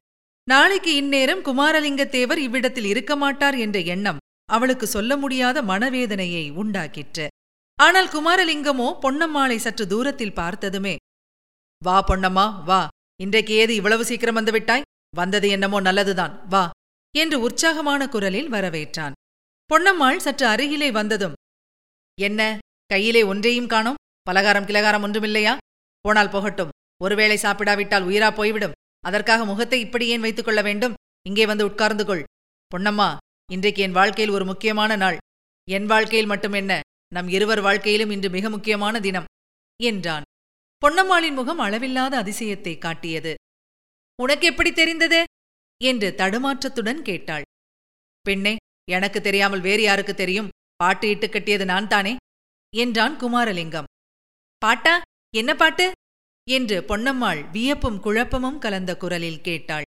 நாளைக்கு 0.48 0.92
இந்நேரம் 0.94 1.44
குமாரலிங்கத்தேவர் 1.44 2.40
இவ்விடத்தில் 2.46 2.84
இருக்க 2.84 3.12
மாட்டார் 3.16 3.56
என்ற 3.58 3.78
எண்ணம் 3.94 4.22
அவளுக்கு 4.48 4.86
சொல்ல 4.86 5.12
முடியாத 5.16 5.62
மனவேதனையை 5.62 6.44
உண்டாக்கிற்று. 6.62 7.26
ஆனால் 7.78 8.08
குமாரலிங்கமோ 8.08 8.88
பொன்னம்மாளை 9.02 9.56
சற்று 9.56 9.86
தூரத்தில் 9.86 10.38
பார்த்ததுமே 10.40 10.96
வா 11.82 11.96
பொன்னம்மா 12.08 12.46
வா. 12.64 12.82
இன்றைக்கு 13.20 13.54
ஏது 13.54 13.72
இவ்வளவு 13.74 14.04
சீக்கிரம் 14.04 14.38
வந்துவிட்டாய் 14.38 14.86
வந்தது 15.20 15.46
என்னமோ 15.54 15.78
நல்லதுதான் 15.80 16.34
வா 16.52 16.64
என்று 17.14 17.36
உற்சாகமான 17.46 18.00
குரலில் 18.08 18.50
வரவேற்றான். 18.54 19.16
பொன்னம்மாள் 19.70 20.24
சற்று 20.24 20.46
அருகிலே 20.46 20.88
வந்ததும் 20.98 21.36
என்ன 22.18 22.40
கையிலே 22.90 23.22
ஒன்றையும் 23.22 23.70
காணோம்? 23.72 24.00
பலகாரம் 24.26 24.68
கிலகாரம் 24.68 25.04
ஒன்றுமில்லையா? 25.06 25.54
போனால் 26.04 26.32
போகட்டும் 26.34 26.74
ஒருவேளை 27.00 27.36
சாப்பிடாவிட்டால் 27.42 28.06
உயிரா 28.08 28.28
போய்விடும். 28.38 28.76
அதற்காக 29.04 29.44
முகத்தை 29.44 29.78
இப்படி 29.86 30.04
ஏன் 30.14 30.24
வைத்துக் 30.24 30.46
கொள்ள 30.46 30.60
வேண்டும்? 30.68 30.96
இங்கே 31.28 31.44
வந்து 31.50 31.64
உட்கார்ந்து 31.68 32.04
கொள். 32.04 32.24
பொன்னம்மா 32.70 33.08
இன்றைக்கு 33.50 33.80
என் 33.86 33.98
வாழ்க்கையில் 33.98 34.34
ஒரு 34.36 34.44
முக்கியமான 34.44 34.90
நாள். 35.02 35.18
என் 35.68 35.86
வாழ்க்கையில் 35.86 36.30
மட்டும் 36.32 36.56
என்ன? 36.60 36.72
நம் 37.14 37.28
இருவர் 37.28 37.62
வாழ்க்கையிலும் 37.66 38.12
இன்று 38.14 38.28
மிக 38.36 38.48
முக்கியமான 38.54 39.00
தினம் 39.06 39.28
என்றான். 39.80 40.26
பொன்னம்மாளின் 40.82 41.38
முகம் 41.40 41.62
அளவில்லாத 41.66 42.14
அதிசயத்தை 42.22 42.74
காட்டியது. 42.78 43.32
உனக்கு 44.22 44.46
எப்படி 44.46 44.72
தெரிந்தது? 44.72 45.24
என்று 45.80 46.14
தடுமாற்றத்துடன் 46.16 47.02
கேட்டாள். 47.02 47.42
பெண்ணே 48.20 48.56
எனக்கு 48.90 49.20
தெரியாமல் 49.20 49.60
வேறு 49.60 49.82
யாருக்கு 49.82 50.14
தெரியும்? 50.14 50.48
பாட்டு 50.76 51.08
இட்டு 51.08 51.28
கட்டியது 51.28 51.64
நான் 51.64 51.88
தானே 51.88 52.16
என்றான் 52.76 53.16
குமாரலிங்கம். 53.20 53.88
பாட்டா? 54.58 55.00
என்ன 55.36 55.54
பாட்டு? 55.54 55.92
என்று 56.50 56.80
பொன்னம்மாள் 56.80 57.50
வியப்பும் 57.50 58.00
குழப்பமும் 58.00 58.58
கலந்த 58.58 58.96
குரலில் 58.96 59.40
கேட்டாள். 59.40 59.82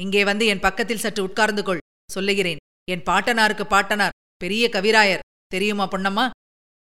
இங்கே 0.00 0.24
வந்து 0.24 0.46
என் 0.46 0.60
பக்கத்தில் 0.60 0.98
சற்று 0.98 1.22
உட்கார்ந்து 1.22 1.62
கொள். 1.62 1.84
சொல்லுகிறேன். 2.10 2.62
என் 2.90 3.02
பாட்டனாருக்கு 3.02 3.64
பாட்டனார். 3.64 4.16
பெரிய 4.36 4.68
கவிராயர். 4.72 5.24
தெரியுமா 5.46 5.88
பொன்னம்மா? 5.88 6.30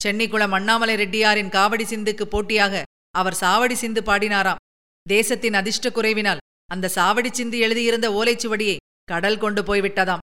சென்னிக்குளம் 0.04 0.56
அண்ணாமலை 0.58 0.96
ரெட்டியாரின் 0.96 1.54
காவடி 1.56 1.84
சிந்துக்கு 1.84 2.26
போட்டியாக 2.26 2.84
அவர் 3.12 3.40
சாவடி 3.42 3.74
சிந்து 3.74 4.02
பாடினாராம். 4.02 4.62
தேசத்தின் 5.06 5.54
அதிர்ஷ்ட 5.54 5.90
குறைவினால் 5.90 6.44
அந்த 6.70 6.92
சாவடி 6.96 7.30
சிந்தி 7.32 7.60
எழுதியிருந்த 7.66 8.08
ஓலைச்சுவடியை 8.20 8.78
கடல் 9.12 9.42
கொண்டு 9.44 9.62
போய்விட்டதாம் 9.62 10.24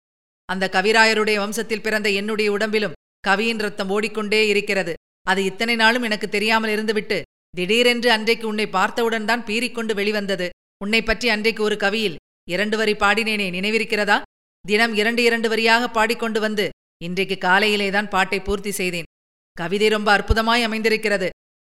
அந்த 0.49 0.64
கவிராயருடைய 0.72 1.37
வம்சத்தில் 1.42 1.82
பிறந்த 1.82 2.08
என்னுடைய 2.20 2.49
உடம்பிலும் 2.52 2.96
கவியின் 3.25 3.62
ரத்தம் 3.64 3.90
ஓடிக்கொண்டே 3.90 4.40
இருக்கிறது. 4.49 4.92
அது 5.26 5.40
இத்தனை 5.44 5.75
நாளும் 5.76 6.02
எனக்கு 6.02 6.28
தெரியாமல் 6.28 6.72
இருந்துவிட்டு 6.75 7.18
திடீரென்று 7.56 8.08
அன்றைக்கு 8.11 8.46
உன்னை 8.49 8.66
பார்த்தவுடன் 8.68 9.25
தான் 9.25 9.44
பீறிக்கொண்டு 9.44 9.92
வெளிவந்தது. 9.94 10.46
உன்னை 10.84 11.00
பற்றி 11.02 11.28
அன்றைக்கு 11.28 11.62
ஒரு 11.62 11.76
கவியில் 11.76 12.16
இரண்டு 12.49 12.76
வரி 12.76 12.94
பாடினேனே 13.02 13.46
நினைவிருக்கிறதா? 13.56 14.16
தினம் 14.64 14.94
இரண்டு 14.94 15.22
இரண்டு 15.22 15.49
வரியாக 15.52 15.84
பாடிக்கொண்டு 15.92 16.40
வந்து 16.40 16.66
இன்றைக்கு 17.04 17.37
காலையிலேதான் 17.46 18.08
பாட்டை 18.08 18.40
பூர்த்தி 18.40 18.70
செய்தேன். 18.70 19.08
கவிதை 19.56 19.88
ரொம்ப 19.88 20.08
அற்புதமாய் 20.16 20.66
அமைந்திருக்கிறது. 20.66 21.28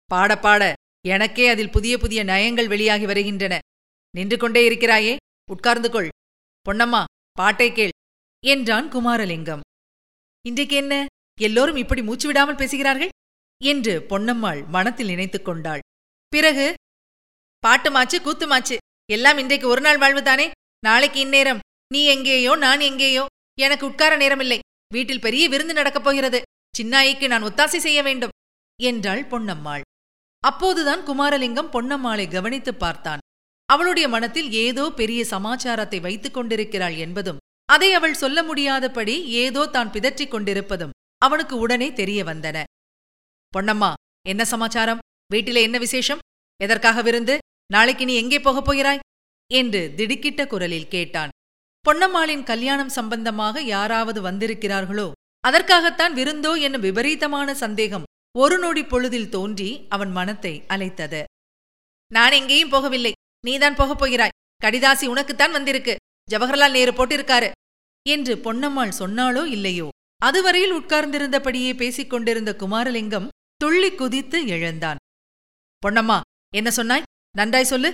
பாட 0.09 0.31
பாட 0.37 0.73
எனக்கே 1.07 1.45
அதில் 1.47 1.73
புதிய 1.75 1.93
புதிய 1.97 2.19
நயங்கள் 2.23 2.71
வெளியாகி 2.73 3.05
வருகின்றன. 3.05 3.55
நின்று 4.15 4.37
கொண்டே 4.37 4.65
இருக்கிறாயே. 4.69 5.15
உட்கார்ந்து 5.51 5.91
கொள். 5.91 6.09
பொன்னம்மா 6.69 7.03
பாட்டை 7.31 7.71
கேள் 7.71 7.89
என்றான் 8.45 8.91
குமாரலிங்கம். 8.91 9.59
இன்றைக்கு 10.45 10.75
என்ன? 10.75 11.05
எல்லோரும் 11.41 11.75
இப்படி 11.75 12.01
மூச்சு 12.03 12.27
விடாமல் 12.27 12.55
பேசுகிறார்கள்? 12.55 13.09
என்று 13.63 14.05
பொன்னம்மாள் 14.09 14.67
மனத்தில் 14.67 15.05
நினைத்துக் 15.05 15.45
கொண்டாள். 15.45 15.79
பிறகு 16.27 16.73
பாட்டுமாச்சு 17.67 18.15
கூத்துமாச்சு 18.19 18.77
எல்லாம் 19.11 19.37
இன்றைக்கு 19.37 19.67
ஒரு 19.67 19.81
நாள் 19.81 19.97
வாழ்வுதானே? 19.97 20.51
நாளைக்கு 20.79 21.19
இந்நேரம் 21.19 21.59
நீ 21.93 22.05
எங்கேயோ 22.05 22.55
நான் 22.55 22.79
எங்கேயோ 22.79 23.25
எனக்கு 23.59 23.85
உட்கார 23.85 24.17
நேரமில்லை. 24.17 24.59
வீட்டில் 24.93 25.21
பெரிய 25.21 25.49
விருந்து 25.49 25.73
நடக்கப் 25.73 26.03
போகிறது. 26.03 26.41
சின்னாயிக்கு 26.77 27.27
நான் 27.27 27.43
ஒத்தாசை 27.43 27.77
செய்ய 27.77 28.03
வேண்டும் 28.03 28.29
என்றாள் 28.81 29.23
பொன்னம்மாள். 29.23 29.81
அப்போதுதான் 30.39 30.99
குமாரலிங்கம் 30.99 31.71
பொன்னம்மாளை 31.71 32.31
கவனித்துப் 32.31 32.79
பார்த்தான். 32.79 33.19
அவளுடைய 33.69 34.07
மனத்தில் 34.07 34.49
ஏதோ 34.65 34.83
பெரிய 34.99 35.21
சமாச்சாரத்தை 35.25 35.99
வைத்துக் 35.99 36.33
கொண்டிருக்கிறாள் 36.33 36.95
என்பதும் 37.05 37.41
அதை 37.69 37.89
அவள் 37.93 38.19
சொல்ல 38.23 38.39
முடியாதபடி 38.43 39.15
ஏதோ 39.43 39.61
தான் 39.67 39.91
பிதற்றிக் 39.93 40.33
கொண்டிருப்பதும் 40.33 40.95
அவனுக்கு 41.25 41.55
உடனே 41.57 41.87
தெரிய 41.93 42.19
வந்தன. 42.23 42.57
பொன்னம்மா 43.53 43.91
என்ன 44.31 44.45
சமாச்சாரம்? 44.45 45.01
வீட்டிலே 45.33 45.61
என்ன 45.61 45.77
விசேஷம்? 45.77 46.23
எதற்காக 46.59 47.01
விருந்து? 47.01 47.35
நாளைக்கு 47.73 48.03
நீ 48.05 48.15
எங்கே 48.15 48.39
போகப் 48.39 48.67
போகிறாய்? 48.67 49.03
என்று 49.51 49.81
திடுக்கிட்ட 49.97 50.41
குரலில் 50.47 50.91
கேட்டான். 50.95 51.33
பொன்னம்மாளின் 51.85 52.43
கல்யாணம் 52.43 52.95
சம்பந்தமாக 52.97 53.61
யாராவது 53.75 54.19
வந்திருக்கிறார்களோ 54.21 55.07
அதற்காகத்தான் 55.43 56.13
விருந்தோ 56.13 56.51
என்னும் 56.65 56.85
விபரீதமான 56.87 57.49
சந்தேகம் 57.63 58.07
ஒரு 58.35 58.55
நொடி 58.59 58.83
பொழுதில் 58.83 59.29
தோன்றி 59.29 59.69
அவன் 59.89 60.11
மனத்தை 60.11 60.53
அலைத்தது. 60.73 61.21
நான் 62.11 62.31
எங்கேயும் 62.31 62.71
போகவில்லை. 62.71 63.14
நீதான் 63.45 63.75
போகப் 63.75 63.99
போகிறாய். 63.99 64.35
கடிதாசி 64.63 65.05
உனக்குத்தான் 65.07 65.51
வந்திருக்கு. 65.51 65.95
ஜவஹர்லால் 66.31 66.71
நேரு 66.71 66.91
போட்டிருக்காரு. 66.91 67.51
என்று 68.09 68.35
பொன்னம்மாள் 68.35 68.91
சொன்னாளோ 68.99 69.45
இல்லையோ? 69.45 69.89
அதுவரையில் 70.17 70.73
உட்கார்ந்திருந்தபடியே 70.73 71.75
பேசிக் 71.75 72.09
கொண்டிருந்த 72.09 72.55
குமாரலிங்கம் 72.59 73.27
துள்ளி 73.55 73.95
குதித்து 73.95 74.47
எழுந்தான். 74.47 74.97
பொன்னம்மா 75.85 76.19
என்ன 76.55 76.71
சொன்னாய்? 76.71 77.03
நன்றாய் 77.37 77.63
சொல்லு. 77.63 77.93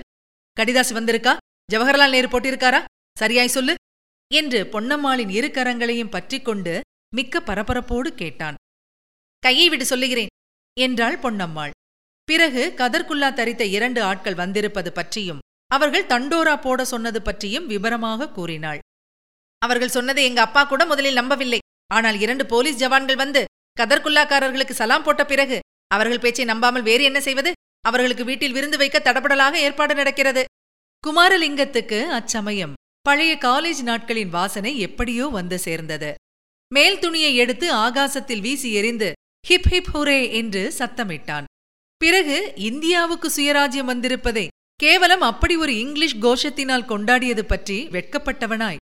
கடிதாசி 0.59 0.93
வந்திருக்கா? 0.93 1.37
ஜவஹர்லால் 1.73 2.09
நேரு 2.09 2.27
போட்டிருக்காரா? 2.27 2.83
சரியாய் 3.17 3.47
சொல்லு. 3.47 3.75
என்று 4.33 4.63
பொன்னம்மாளின் 4.63 5.29
இரு 5.29 5.47
கரங்களையும் 5.47 6.09
பற்றிக்கொண்டு 6.09 6.81
மிக்க 7.15 7.39
பரபரப்போடு 7.39 8.07
கேட்டான். 8.07 8.55
கையை 9.39 9.69
விட்டு 9.69 9.85
சொல்லுகிறேன் 9.85 10.27
என்றாள் 10.79 11.19
பொன்னம்மாள். 11.19 11.71
பிறகு 12.27 12.63
கதர்குல்லா 12.79 13.29
தரித்த 13.39 13.63
இரண்டு 13.77 14.01
ஆட்கள் 14.09 14.39
வந்திருப்பது 14.41 14.91
பற்றியும் 14.91 15.41
அவர்கள் 15.71 16.09
தண்டோரா 16.11 16.55
போட 16.61 16.81
சொன்னது 16.85 17.19
பற்றியும் 17.21 17.67
விபரமாக 17.71 18.29
கூறினாள். 18.37 18.79
அவர்கள் 19.61 19.95
சொன்னதை 19.95 20.21
எங்க 20.29 20.41
அப்பா 20.41 20.61
கூட 20.63 20.81
முதலில் 20.85 21.19
நம்பவில்லை. 21.19 21.59
ஆனால் 21.93 22.17
இரண்டு 22.19 22.43
போலீஸ் 22.45 22.79
ஜவான்கள் 22.83 23.21
வந்து 23.23 23.41
கதர்குல்லாக்காரர்களுக்கு 23.77 24.75
சலாம் 24.79 25.05
போட்ட 25.05 25.23
பிறகு 25.25 25.57
அவர்கள் 25.87 26.23
பேச்சை 26.23 26.45
நம்பாமல் 26.45 26.87
வேறு 26.89 27.03
என்ன 27.09 27.19
செய்வது? 27.27 27.51
அவர்களுக்கு 27.85 28.23
வீட்டில் 28.29 28.55
விருந்து 28.57 28.77
வைக்க 28.81 28.97
தடபடலாக 28.99 29.55
ஏற்பாடு 29.65 29.93
நடக்கிறது. 29.95 30.43
குமாரலிங்கத்துக்கு 31.03 31.99
அச்சமயம் 32.19 32.75
பழைய 33.05 33.33
காலேஜ் 33.45 33.81
நாட்களின் 33.89 34.33
வாசனை 34.37 34.73
எப்படியோ 34.87 35.27
வந்து 35.37 35.57
சேர்ந்தது. 35.59 36.11
மேல் 36.71 36.99
துணியை 36.99 37.31
எடுத்து 37.43 37.67
ஆகாசத்தில் 37.85 38.43
வீசி 38.45 38.69
எறிந்து 38.79 39.09
ஹிப் 39.45 39.69
ஹிப் 39.71 39.91
ஹுரே 39.93 40.19
என்று 40.39 40.61
சத்தமிட்டான். 40.79 41.47
பிறகு 42.03 42.37
இந்தியாவுக்கு 42.69 43.27
சுயராஜ்யம் 43.35 43.89
வந்திருப்பதை 43.91 44.43
கேவலம் 44.79 45.21
அப்படி 45.21 45.55
ஒரு 45.57 45.73
இங்கிலீஷ் 45.77 46.15
கோஷத்தினால் 46.21 46.87
கொண்டாடியது 46.91 47.43
பற்றி 47.43 47.77
வெட்கப்பட்டவனாய். 47.95 48.79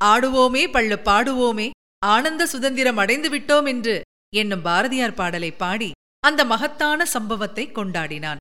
ஆடுவோமே 0.00 0.62
பள்ளு 0.74 0.96
பாடுவோமே 1.08 1.68
ஆனந்த 2.06 2.42
சுதந்திரம் 2.46 2.96
அடைந்து 2.96 3.28
விட்டோம் 3.30 3.66
என்று 3.66 3.94
என்னும் 4.34 4.62
பாரதியார் 4.62 5.18
பாடலை 5.20 5.50
பாடி 5.62 5.90
அந்த 6.20 6.40
மகத்தான 6.44 7.04
சம்பவத்தை 7.04 7.64
கொண்டாடினான். 7.68 8.40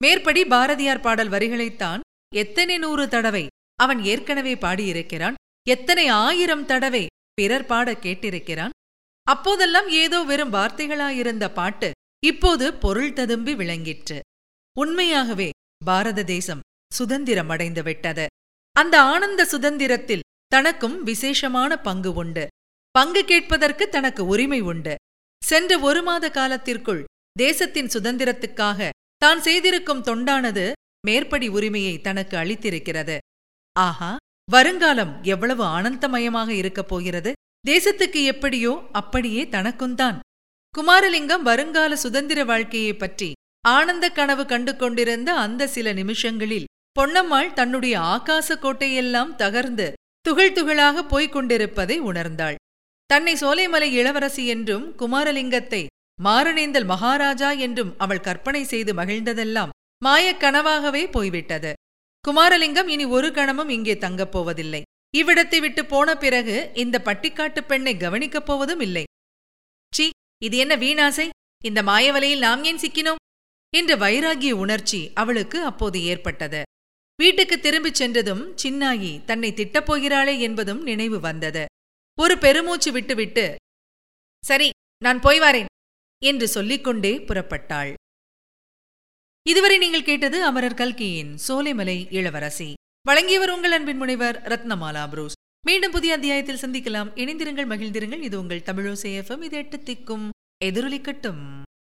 மேற்படி 0.00 0.42
பாரதியார் 0.44 1.00
பாடல் 1.00 1.28
வரிகளைத்தான் 1.28 2.00
எத்தனை 2.34 2.76
நூறு 2.78 3.04
தடவை 3.08 3.44
அவன் 3.82 4.00
ஏற்கனவே 4.04 4.54
பாடியிருக்கிறான் 4.64 5.38
எத்தனை 5.66 6.06
ஆயிரம் 6.24 6.66
தடவை 6.66 7.04
பிறர் 7.34 7.68
பாட 7.70 7.92
கேட்டிருக்கிறான். 8.04 8.74
அப்போதெல்லாம் 9.26 9.88
ஏதோ 10.02 10.18
வெறும் 10.22 10.52
வார்த்தைகளாயிருந்த 10.52 11.46
பாட்டு 11.52 11.88
இப்போது 12.22 12.74
பொருள் 12.74 13.12
ததும்பி 13.12 13.54
விளங்கிற்று. 13.54 14.18
உண்மையாகவே 14.76 15.50
பாரத 15.84 16.24
தேசம் 16.24 16.60
சுதந்திரம் 16.94 17.48
அடைந்து 17.48 17.82
விட்டது 17.82 18.26
அந்த 18.72 19.00
ஆனந்த 19.02 19.44
சுதந்திரத்தில் 19.44 20.26
தனக்கும் 20.46 21.02
விசேஷமான 21.02 21.76
பங்கு 21.80 22.12
உண்டு. 22.12 22.46
பங்கு 22.90 23.24
கேட்பதற்கு 23.24 23.88
தனக்கு 23.88 24.26
உரிமை 24.26 24.60
உண்டு. 24.60 24.94
சென்ற 25.42 25.78
ஒரு 25.78 26.02
மாத 26.02 26.30
காலத்திற்குள் 26.30 27.04
தேசத்தின் 27.38 27.86
சுதந்திரத்துக்காக 27.86 28.88
தான் 29.16 29.40
செய்திருக்கும் 29.40 30.02
தொண்டானது 30.02 30.72
மேற்படி 31.06 31.48
உரிமையை 31.48 32.00
தனக்கு 32.00 32.36
அளித்திருக்கிறது. 32.36 33.18
ஆஹா 33.76 34.16
வருங்காலம் 34.50 35.22
எவ்வளவு 35.22 35.64
ஆனந்தமயமாக 35.64 36.48
இருக்கப் 36.48 36.88
போகிறது. 36.88 37.32
தேசத்துக்கு 37.66 38.24
எப்படியோ 38.24 38.88
அப்படியே 38.92 39.44
தனக்கும்தான் 39.44 40.18
குமாரலிங்கம் 40.76 41.42
வருங்கால 41.42 41.96
சுதந்திர 41.96 42.44
வாழ்க்கையைப் 42.44 42.98
பற்றி 42.98 43.32
ஆனந்த 43.68 44.10
கனவு 44.10 44.46
கண்டு 44.46 44.76
கொண்டிருந்த 44.76 45.34
அந்த 45.34 45.66
சில 45.66 45.92
நிமிஷங்களில் 45.92 46.64
பொன்னம்மாள் 47.00 47.52
தன்னுடைய 47.52 47.98
ஆகாச 47.98 48.56
கோட்டையெல்லாம் 48.56 49.30
தகர்ந்து 49.36 49.92
துகள் 50.20 50.52
துகளாக 50.52 51.02
போய்க் 51.08 51.32
கொண்டிருப்பதை 51.32 52.00
உணர்ந்தாள். 52.00 52.54
தன்னை 53.06 53.34
சோலைமலை 53.34 53.90
இளவரசி 53.92 54.46
என்றும் 54.46 54.96
குமாரலிங்கத்தை 54.98 55.86
மாரணேந்தல் 56.24 56.84
மகாராஜா 56.84 57.50
என்றும் 57.50 57.94
அவள் 57.98 58.20
கற்பனை 58.20 58.64
செய்து 58.64 58.94
மகிழ்ந்ததெல்லாம் 58.94 59.68
மாயக் 60.04 60.42
கனவாகவே 60.42 61.10
போய்விட்டது. 61.10 61.72
குமாரலிங்கம் 62.28 62.88
இனி 62.88 63.04
ஒரு 63.04 63.32
கணமும் 63.32 63.68
இங்கே 63.68 63.96
தங்கப் 63.98 64.32
போவதில்லை. 64.32 64.82
இவ்விடத்தை 65.16 65.60
விட்டு 65.60 65.86
போன 65.86 66.16
பிறகு 66.16 66.70
இந்த 66.74 67.00
பட்டிக்காட்டு 67.04 67.60
பெண்ணை 67.60 67.96
கவனிக்கப் 67.96 68.46
போவதும் 68.46 68.80
இல்லை. 68.80 69.04
சி 69.92 70.10
இது 70.44 70.56
என்ன 70.56 70.76
வீணாசை? 70.76 71.28
இந்த 71.64 71.82
மாயவலையில் 71.82 72.38
நாம் 72.38 72.64
ஏன் 72.64 72.76
சிக்கினோம்? 72.76 73.20
என்ற 73.76 73.96
வைராகிய 73.96 74.50
உணர்ச்சி 74.50 75.12
அவளுக்கு 75.12 75.64
அப்போது 75.64 76.02
ஏற்பட்டது. 76.02 76.62
வீட்டுக்கு 77.16 77.60
திரும்பிச் 77.60 77.94
சென்றதும் 77.94 78.56
சின்னாயி 78.56 79.24
தன்னை 79.24 79.52
திட்டப் 79.52 79.92
போகிறாளே 79.92 80.40
என்பதும் 80.40 80.82
நினைவு 80.82 81.20
வந்தது. 81.20 81.64
ஒரு 82.18 82.38
பெருமூச்சு 82.38 82.92
விட்டுவிட்டு 82.92 83.56
சரி 84.44 84.70
நான் 85.02 85.20
போய் 85.20 85.40
வரேன் 85.40 85.64
என்று 86.22 86.48
சொல்லிக்கொண்டே 86.48 87.18
புறப்பட்டாள். 87.18 87.94
இதுவரை 89.48 89.78
நீங்கள் 89.78 90.02
கேட்டது 90.02 90.44
அமரர் 90.44 90.74
கல்கியின் 90.74 91.38
சோலைமலை 91.48 92.14
இளவரசி. 92.14 92.74
வழங்கியவர் 93.02 93.50
உங்கள் 93.50 93.72
அன்பின் 93.72 93.96
முனைவர் 93.96 94.42
ரத்னமாலா 94.42 95.08
புரூஸ். 95.08 95.32
மீண்டும் 95.68 95.90
புதிய 95.90 96.14
அத்தியாயத்தில் 96.14 96.60
சந்திக்கலாம். 96.60 97.08
இணைந்திருங்கள் 97.14 97.70
மகிழ்ந்திருங்கள். 97.72 98.22
இது 98.22 98.40
உங்கள் 98.40 98.62
தமிழோசேஃபம் 98.66 99.42
இது 99.42 99.56
எட்டு 99.56 99.76
திக்கும் 99.76 100.28
எதிரொலிக்கட்டும். 100.64 101.42